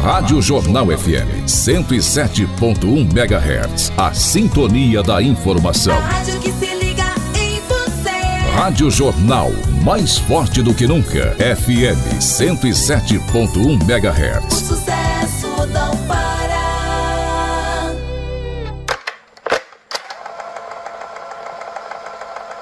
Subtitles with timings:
[0.00, 3.92] Rádio Jornal FM 107.1 MHz.
[3.96, 5.94] A sintonia da informação.
[5.96, 7.04] A rádio que se liga
[7.38, 8.10] em você.
[8.56, 9.50] Rádio Jornal,
[9.82, 11.34] mais forte do que nunca.
[11.38, 14.54] FM 107.1 O MHz.
[14.54, 16.34] sucesso não para.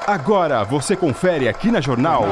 [0.07, 2.25] Agora você confere aqui na Jornal.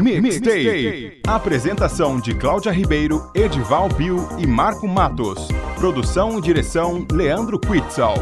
[0.00, 1.20] Mixtape.
[1.26, 5.48] Apresentação de Cláudia Ribeiro, Edival Bill e Marco Matos.
[5.78, 8.14] Produção e direção Leandro Quitzal.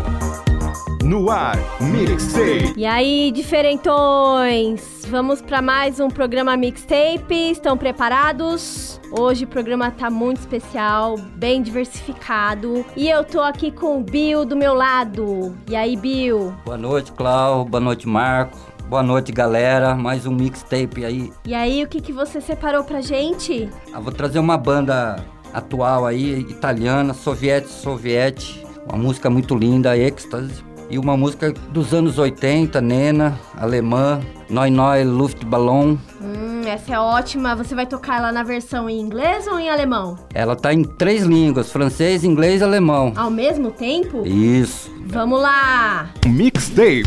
[1.05, 2.74] No ar, Mixtape.
[2.77, 5.02] E aí, diferentões?
[5.09, 7.52] Vamos para mais um programa Mixtape.
[7.52, 9.01] Estão preparados?
[9.12, 12.84] Hoje o programa tá muito especial, bem diversificado.
[12.96, 15.57] E eu tô aqui com o Bill do meu lado.
[15.70, 16.52] E aí, Bill?
[16.65, 17.65] Boa noite, Clau.
[17.65, 18.59] Boa noite, Marco.
[18.88, 19.95] Boa noite, galera.
[19.95, 21.30] Mais um mixtape aí.
[21.45, 23.69] E aí, o que, que você separou pra gente?
[23.92, 28.65] Ah, vou trazer uma banda atual aí, italiana, soviete, soviete.
[28.87, 30.65] Uma música muito linda, Ecstasy.
[30.88, 35.99] E uma música dos anos 80, Nena, alemã, Noi Noi Luftballon.
[36.18, 37.55] Hum, essa é ótima.
[37.55, 40.16] Você vai tocar ela na versão em inglês ou em alemão?
[40.32, 43.12] Ela tá em três línguas, francês, inglês e alemão.
[43.16, 44.27] Ao mesmo tempo?
[44.27, 44.90] Isso.
[45.09, 46.09] Vamos lá!
[46.27, 47.05] Mixtape.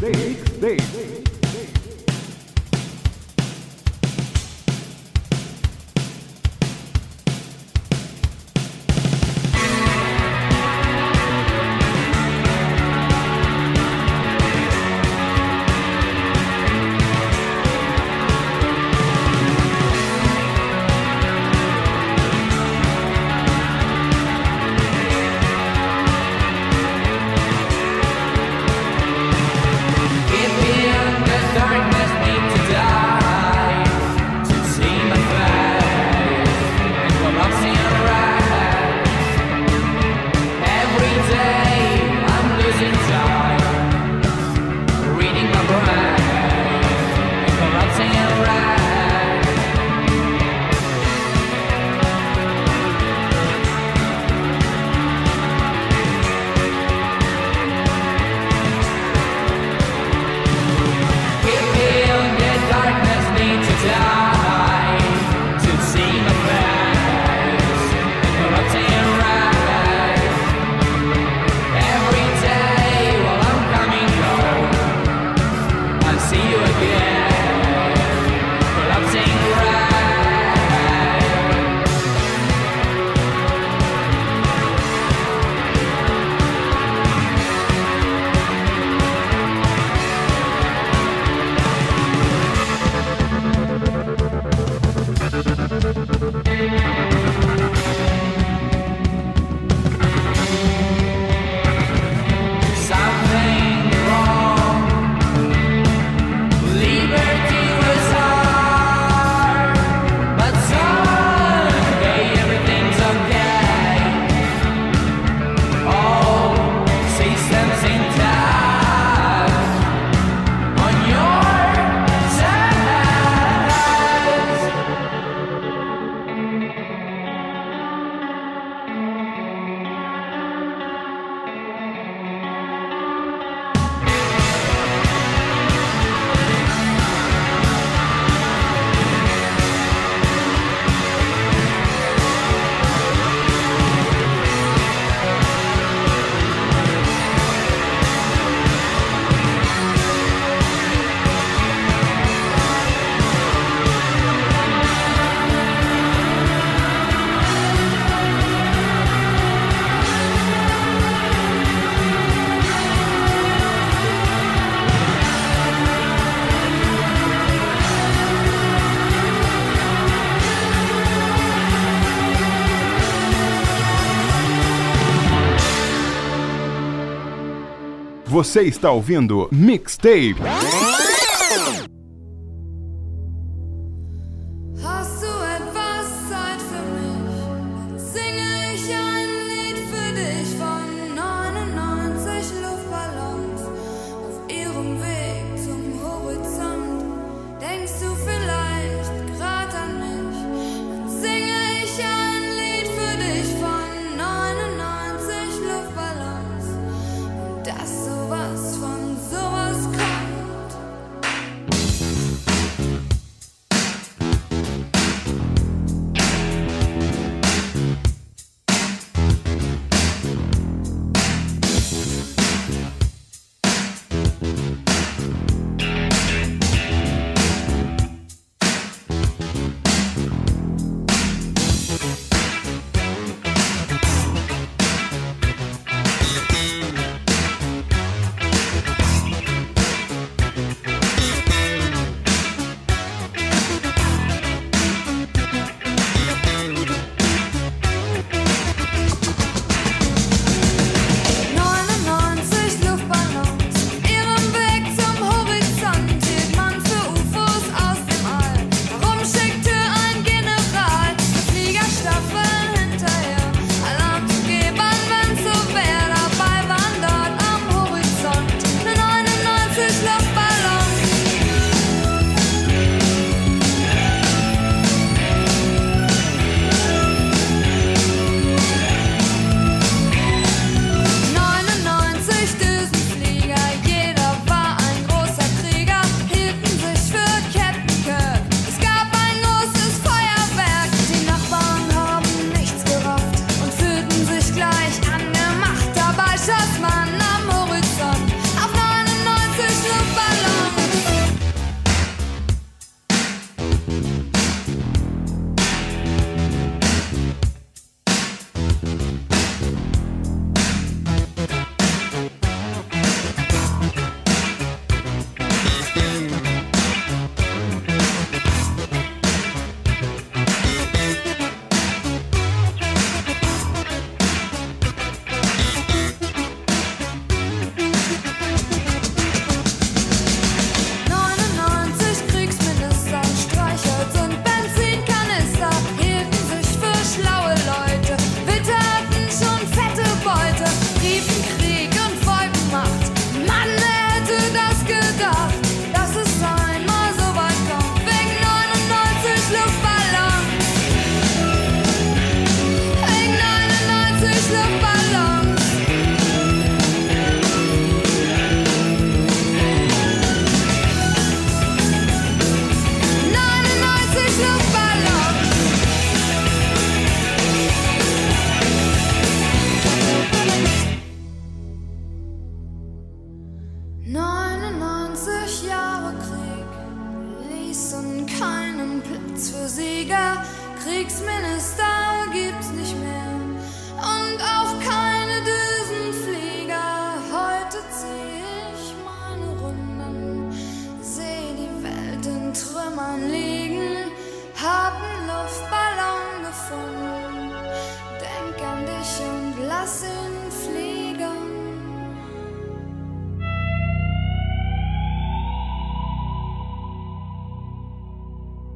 [178.41, 180.33] Você está ouvindo Mixtape.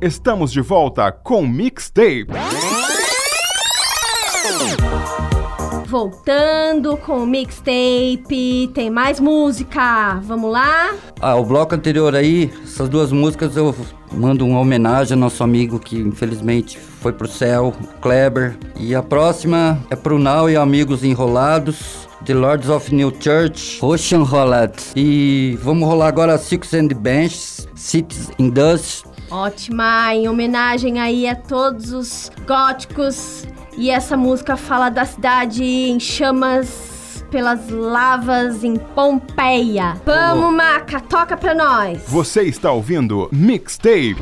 [0.06, 2.28] Estamos de volta com Mixtape.
[5.88, 10.20] Voltando com o mixtape, tem mais música.
[10.22, 10.94] Vamos lá?
[11.20, 13.76] Ah, o bloco anterior aí, essas duas músicas eu
[14.12, 18.60] mando uma homenagem ao nosso amigo que infelizmente foi pro céu, Kleber.
[18.80, 22.06] E a próxima é pro Now e Amigos Enrolados.
[22.26, 24.84] The Lords of New Church, Ocean Roulette.
[24.96, 31.36] E vamos rolar agora Six and Benches, Cities in Dust, Ótima, em homenagem aí a
[31.36, 33.46] todos os góticos.
[33.78, 39.96] E essa música fala da cidade em chamas pelas lavas em Pompeia.
[40.06, 42.02] Vamos, Maca, toca pra nós.
[42.08, 44.16] Você está ouvindo Mixtape.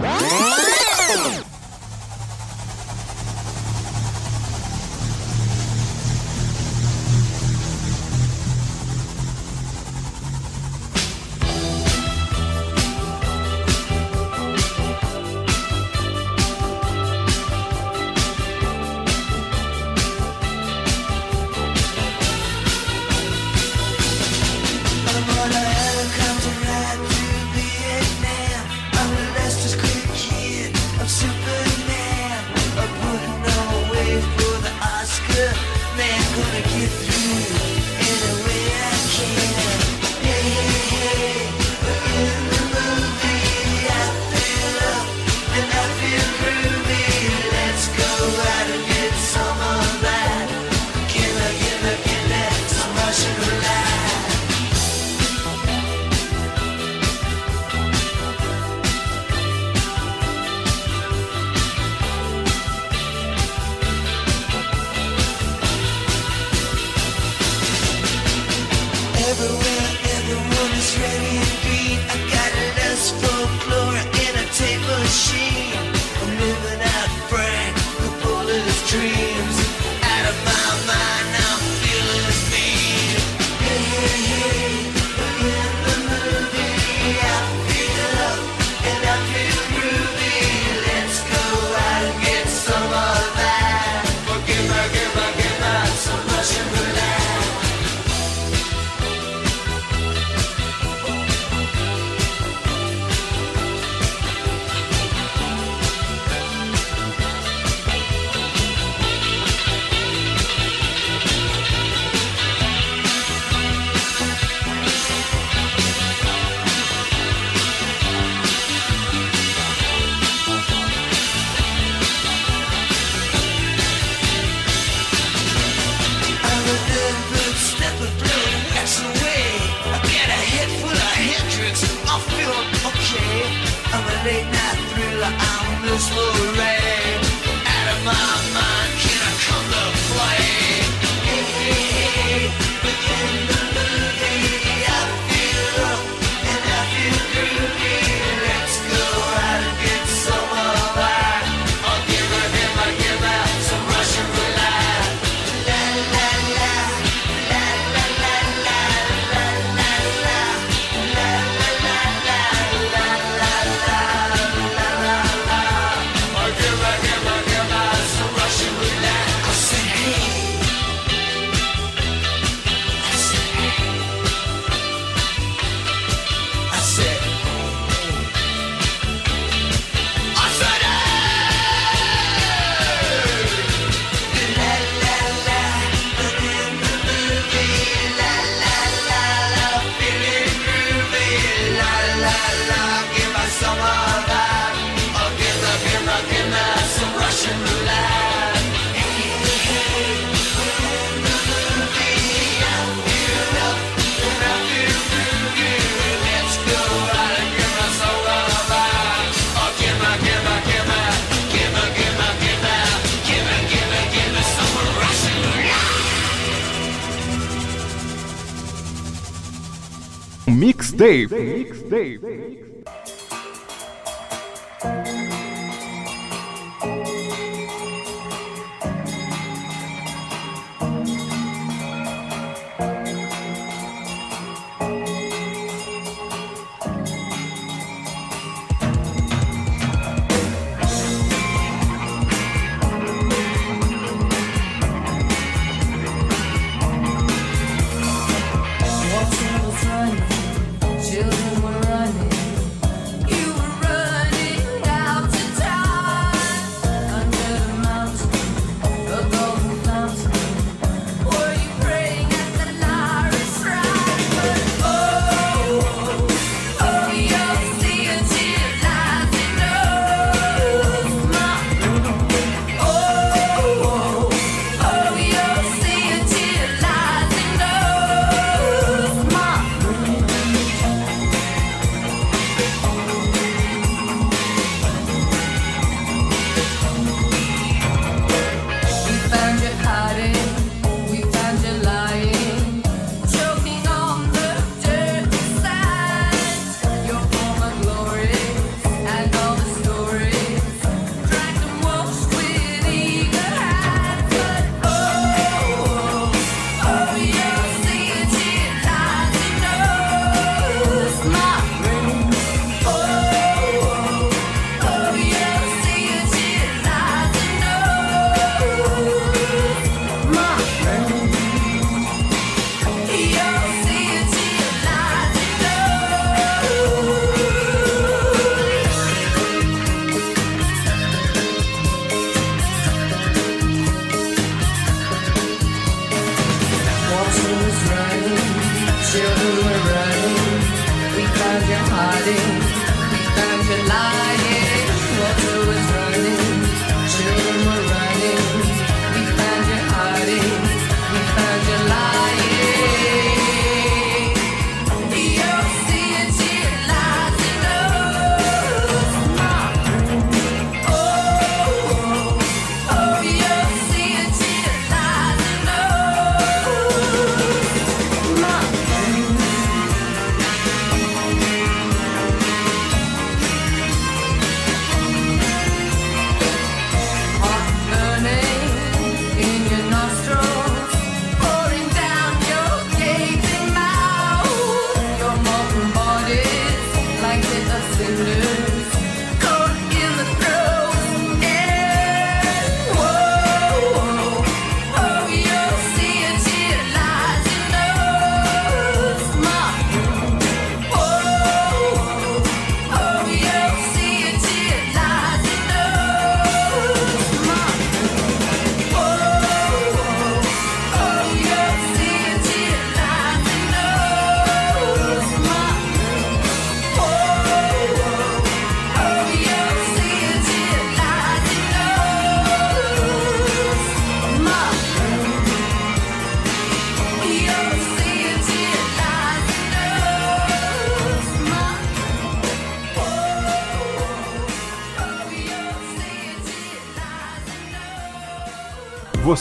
[220.94, 222.63] Mixtape.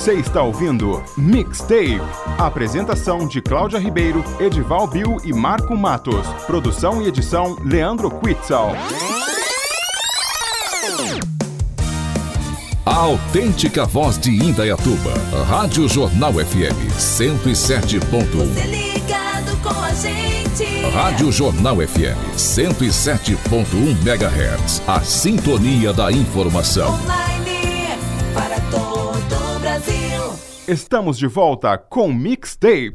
[0.02, 2.00] Você está ouvindo Mixtape.
[2.36, 6.26] Apresentação de Cláudia Ribeiro, Edival Bill e Marco Matos.
[6.44, 8.72] Produção e edição Leandro Quitzal.
[12.84, 15.12] A autêntica voz de Indaiatuba.
[15.46, 18.00] Rádio Jornal FM 107.1.
[18.02, 20.90] Você ligado com a gente.
[20.92, 24.82] Rádio Jornal FM 107.1 MHz.
[24.84, 26.92] A sintonia da informação.
[26.92, 27.31] Online
[30.72, 32.94] Estamos de volta com Mixtape.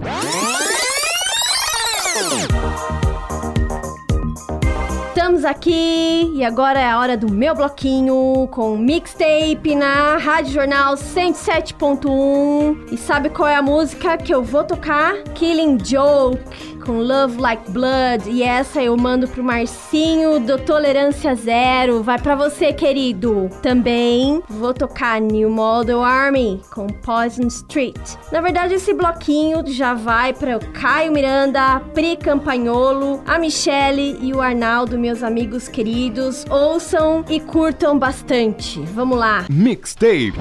[5.10, 10.96] Estamos aqui e agora é a hora do meu bloquinho com mixtape na Rádio Jornal
[10.96, 12.92] 107.1.
[12.92, 15.14] E sabe qual é a música que eu vou tocar?
[15.36, 18.30] Killing Joke com Love Like Blood.
[18.30, 22.02] E essa eu mando pro Marcinho do Tolerância Zero.
[22.02, 23.50] Vai pra você, querido.
[23.62, 28.00] Também vou tocar New Model Army com Poison Street.
[28.32, 34.34] Na verdade, esse bloquinho já vai para o Caio Miranda, Pri Campagnolo, a Michele e
[34.34, 36.46] o Arnaldo, meus amigos queridos.
[36.50, 38.80] Ouçam e curtam bastante.
[38.80, 39.46] Vamos lá.
[39.50, 40.34] Mixtape.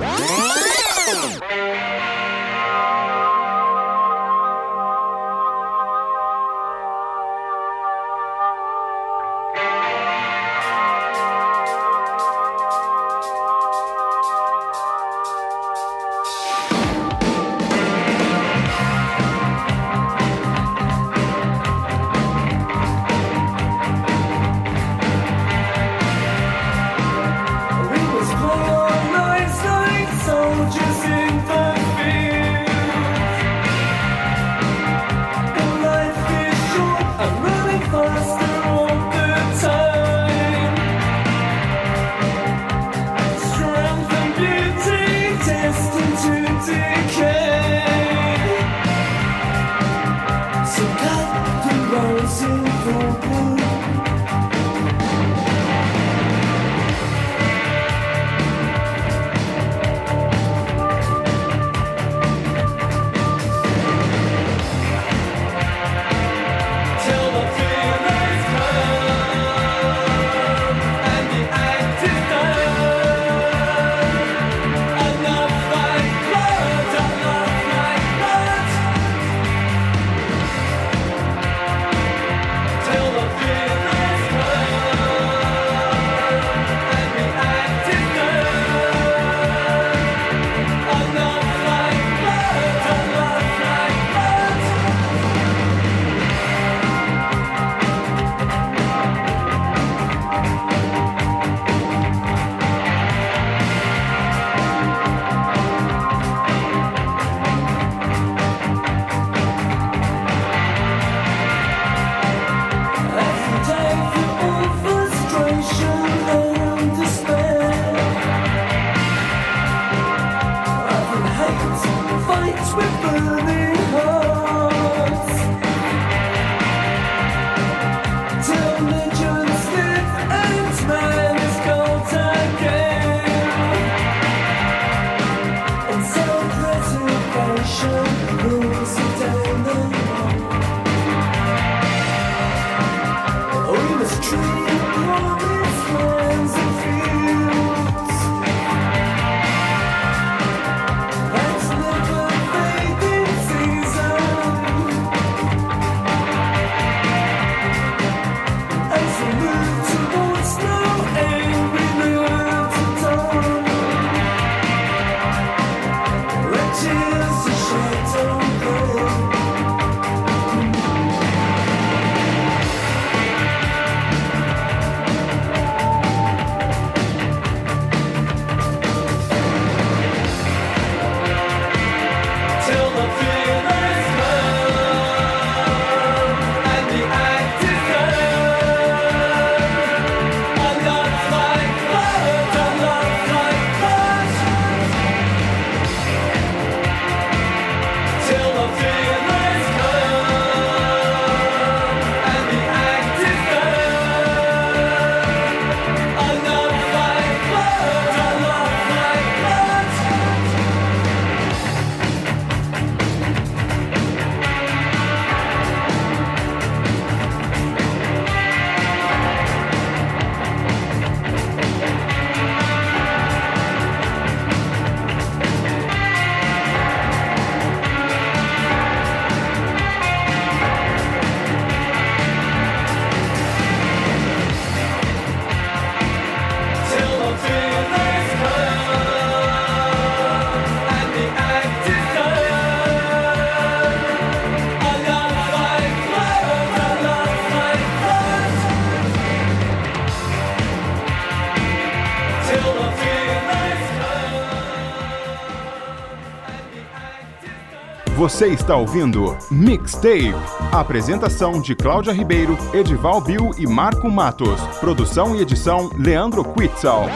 [258.26, 260.34] Você está ouvindo Mixtape.
[260.72, 264.60] Apresentação de Cláudia Ribeiro, Edival Bill e Marco Matos.
[264.80, 267.06] Produção e edição Leandro Quitzal.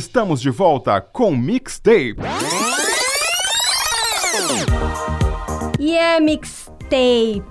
[0.00, 2.16] Estamos de volta com Mixtape.
[5.78, 7.42] E é Mixtape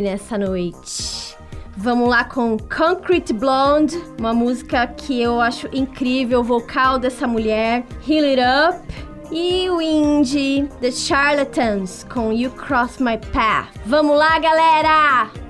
[0.00, 1.36] nessa noite.
[1.76, 7.84] Vamos lá com Concrete Blonde, uma música que eu acho incrível, o vocal dessa mulher,
[8.08, 9.32] Heal It Up.
[9.32, 13.70] E o indie The Charlatans com You Cross My Path.
[13.84, 15.45] Vamos lá, galera!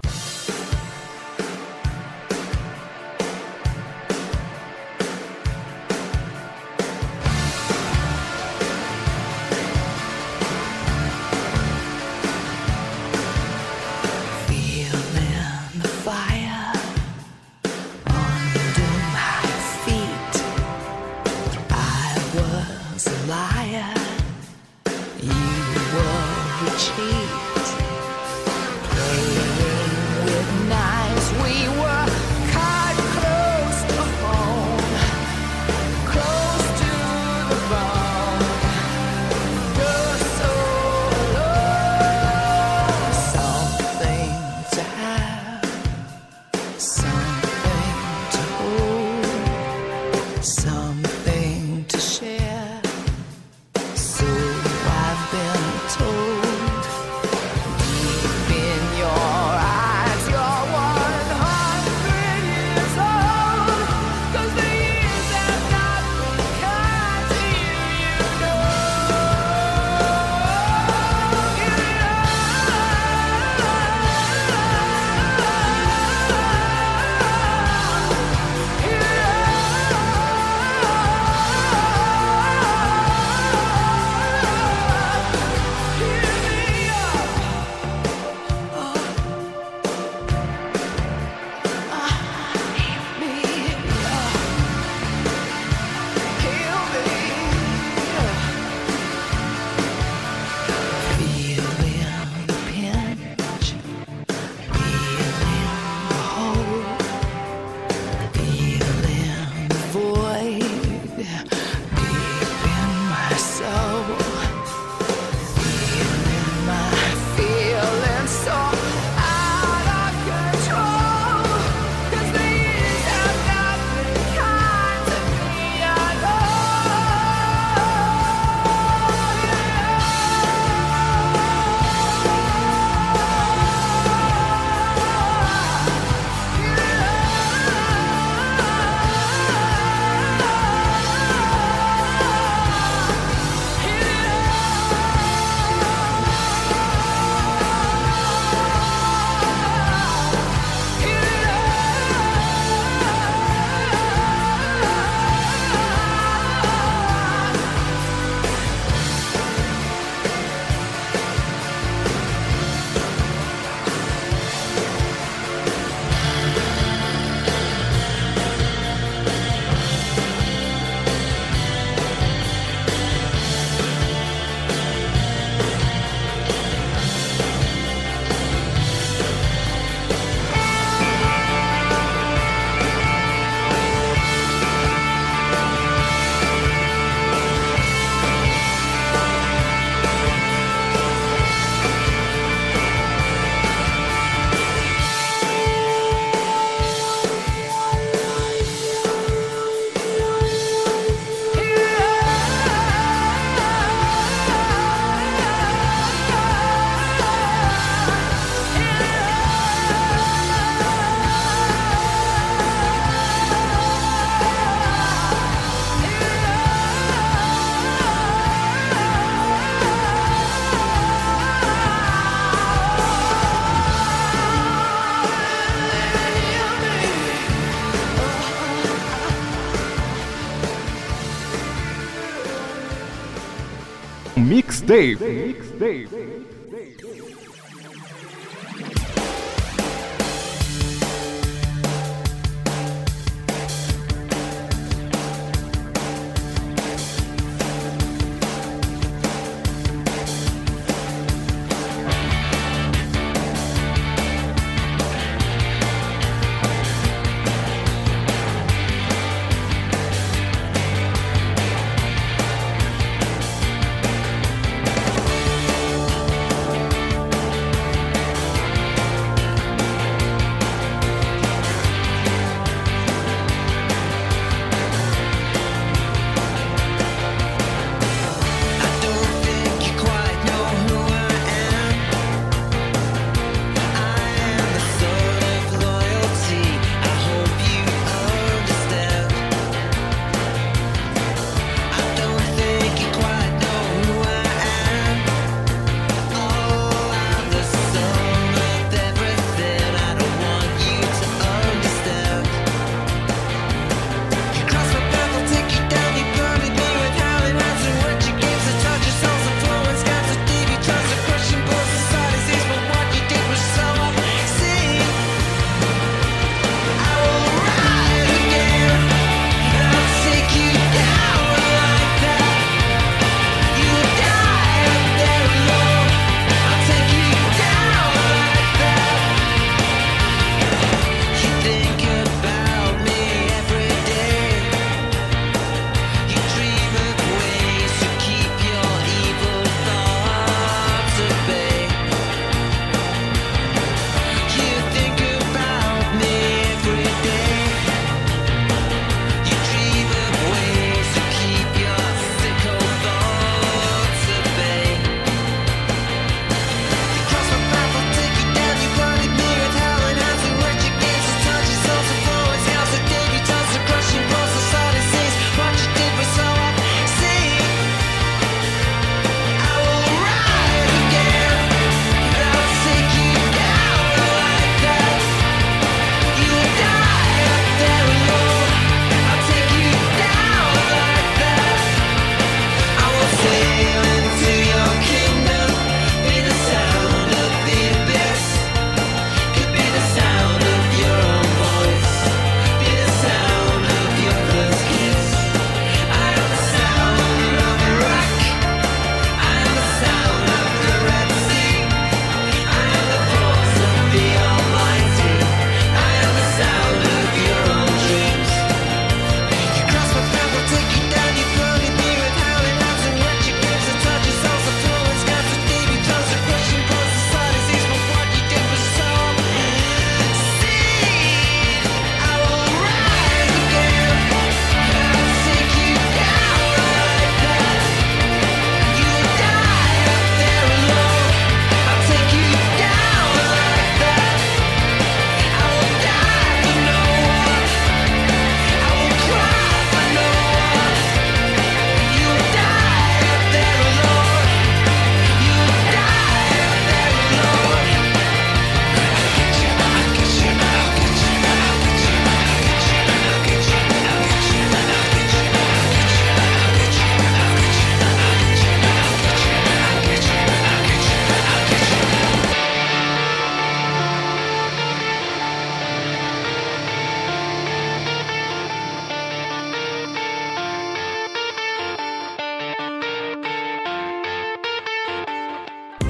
[234.87, 235.19] Mixtape.
[235.19, 235.46] Mixtape.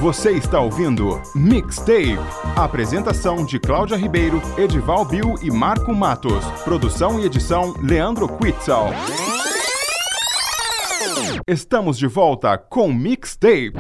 [0.07, 2.17] Você está ouvindo Mixtape.
[2.55, 6.45] Apresentação de Cláudia Ribeiro, Edival Bill e Marco Matos.
[6.63, 8.91] Produção e edição Leandro Quitzal.
[11.49, 13.73] Estamos de volta com Mixtape.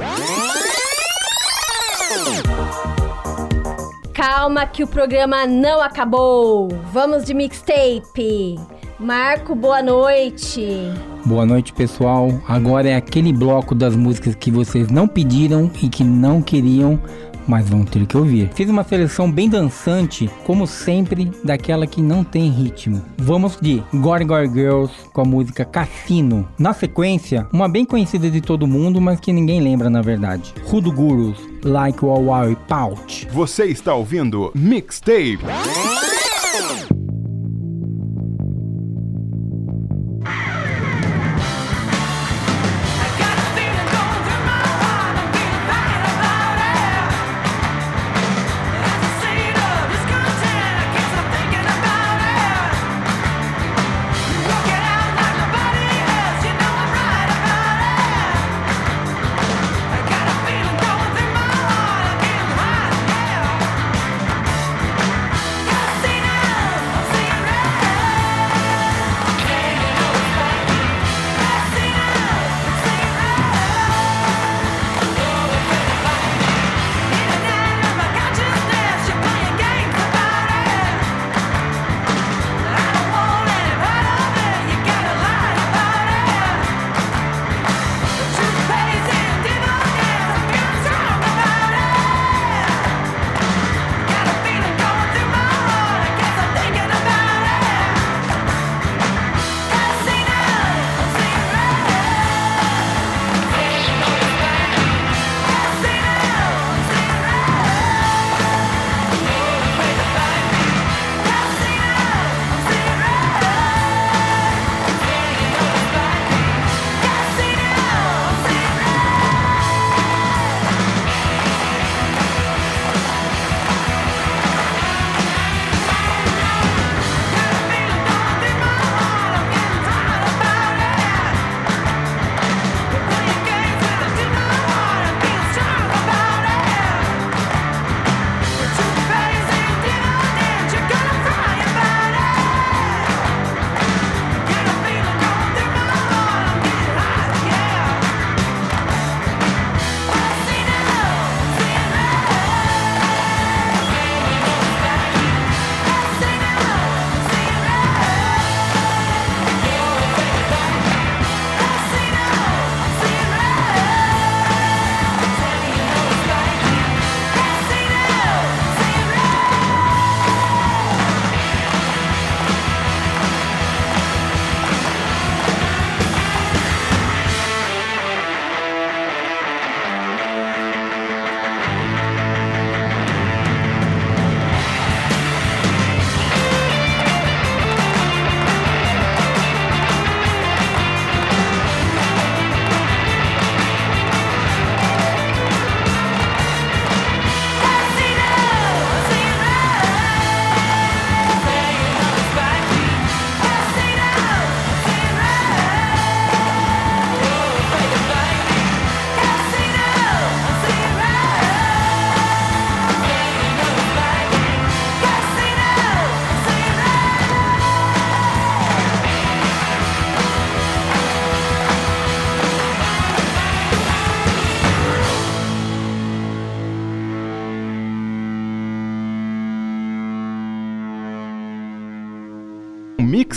[4.13, 6.67] Calma que o programa não acabou.
[6.93, 8.57] Vamos de mixtape.
[8.99, 10.91] Marco, boa noite.
[11.27, 12.31] Boa noite, pessoal.
[12.49, 16.99] Agora é aquele bloco das músicas que vocês não pediram e que não queriam,
[17.47, 18.49] mas vão ter que ouvir.
[18.55, 23.03] Fiz uma seleção bem dançante, como sempre, daquela que não tem ritmo.
[23.19, 26.49] Vamos de Gore Gore Girls com a música Cassino.
[26.59, 30.55] Na sequência, uma bem conhecida de todo mundo, mas que ninguém lembra na verdade.
[30.65, 33.29] Rudo Gurus, Like Wow Wow e Pouch.
[33.31, 35.41] Você está ouvindo Mixtape.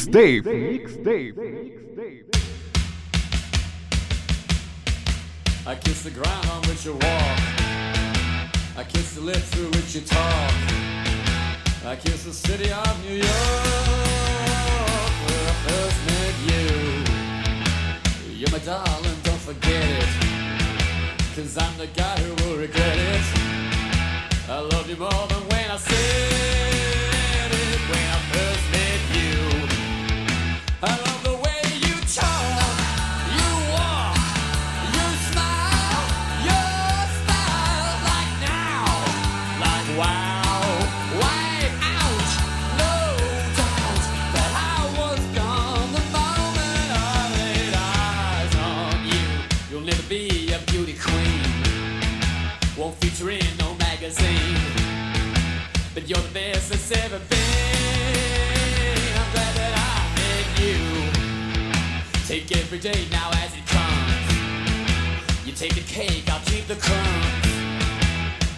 [0.10, 0.43] Mixtape.
[0.43, 1.36] Mixtape.
[5.68, 7.39] I kiss the ground on which you walk.
[8.76, 10.51] I kiss the lips through which you talk.
[11.86, 13.30] I kiss the city of New York
[15.26, 16.66] where I first met you.
[18.34, 20.10] You're my darling, don't forget it.
[21.36, 23.24] Cause I'm the guy who will regret it.
[24.49, 28.88] I love you more than when I said it when I first met you.
[30.80, 31.17] Feature in
[42.88, 49.05] no magazine, but how was gone the moment i laid eyes on
[56.07, 57.78] you're the best that's ever been.
[62.30, 65.47] Take every day now as it comes.
[65.47, 67.25] You take the cake, I'll keep the crumbs.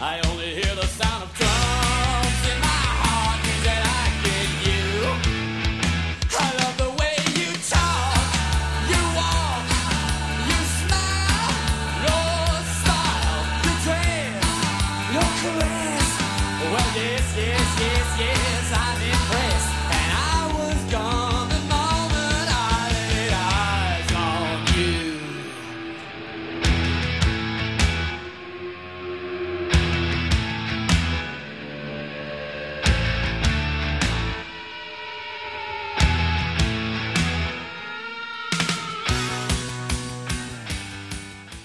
[0.01, 1.33] I only hear the sound of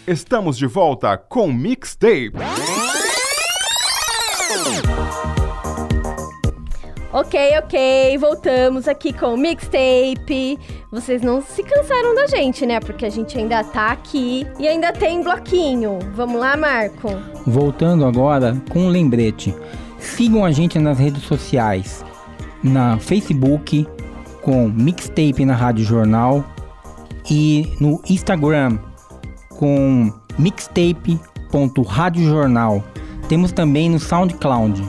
[0.06, 2.30] Estamos de volta com Mixtape.
[7.12, 10.58] Ok, ok, voltamos aqui com o mixtape.
[10.92, 12.78] Vocês não se cansaram da gente, né?
[12.78, 15.98] Porque a gente ainda tá aqui e ainda tem bloquinho.
[16.14, 17.08] Vamos lá, Marco?
[17.44, 19.52] Voltando agora com um lembrete.
[19.98, 22.04] Sigam a gente nas redes sociais.
[22.62, 23.84] Na Facebook
[24.42, 26.44] com Mixtape na Rádio Jornal
[27.28, 28.78] e no Instagram
[29.56, 32.84] com mixtape.radiojornal.
[33.28, 34.82] Temos também no SoundCloud.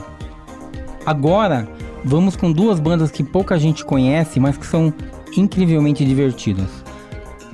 [1.04, 1.68] Agora
[2.04, 4.94] vamos com duas bandas que pouca gente conhece, mas que são
[5.36, 6.84] incrivelmente divertidas.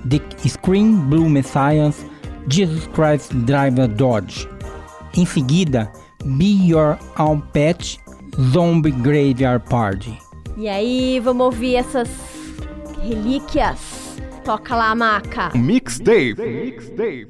[0.08, 2.04] The Scream Blue Messiahs,
[2.48, 4.46] Jesus Christ Driver Dodge.
[5.16, 5.90] Em seguida,
[6.24, 7.98] Be Your Own Pet,
[8.52, 10.18] Zombie Graveyard Party.
[10.56, 12.08] E aí, vamos ouvir essas
[13.02, 14.03] relíquias.
[14.44, 15.50] Toca lá, maca.
[15.54, 16.34] Mixtape.
[16.36, 17.26] Mixtape.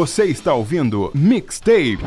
[0.00, 1.98] Você está ouvindo Mixtape.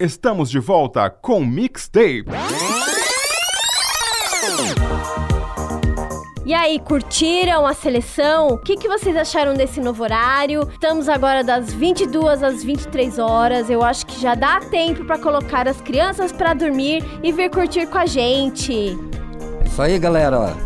[0.00, 2.24] Estamos de volta com Mixtape.
[6.46, 8.48] E aí, curtiram a seleção?
[8.48, 10.66] O que, que vocês acharam desse novo horário?
[10.72, 13.68] Estamos agora das 22 às 23 horas.
[13.68, 17.86] Eu acho que já dá tempo para colocar as crianças para dormir e vir curtir
[17.86, 18.96] com a gente.
[19.66, 20.56] Isso aí, galera.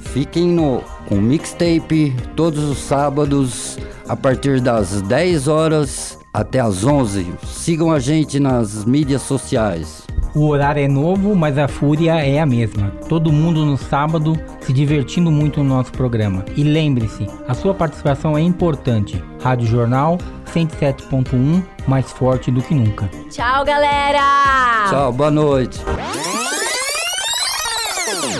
[0.00, 3.76] Fiquem no com mixtape todos os sábados
[4.08, 7.34] a partir das 10 horas até as 11.
[7.44, 10.06] Sigam a gente nas mídias sociais.
[10.34, 12.90] O horário é novo, mas a fúria é a mesma.
[13.08, 16.44] Todo mundo no sábado se divertindo muito no nosso programa.
[16.56, 19.22] E lembre-se, a sua participação é importante.
[19.42, 20.18] Rádio Jornal
[20.54, 23.08] 107.1, mais forte do que nunca.
[23.28, 24.88] Tchau, galera!
[24.88, 25.80] Tchau, boa noite.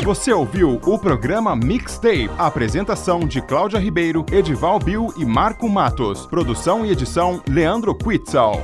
[0.05, 2.31] Você ouviu o programa Mixtape.
[2.39, 6.26] Apresentação de Cláudia Ribeiro, Edival Bill e Marco Matos.
[6.26, 8.62] Produção e edição Leandro Quitzal.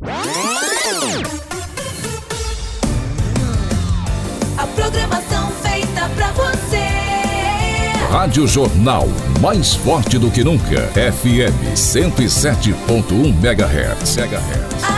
[4.58, 6.86] A programação feita pra você.
[8.10, 9.06] Rádio Jornal,
[9.40, 10.88] mais forte do que nunca.
[10.94, 14.18] FM 107.1 MHz.
[14.82, 14.95] A